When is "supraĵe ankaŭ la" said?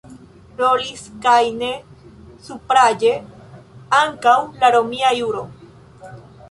2.47-4.75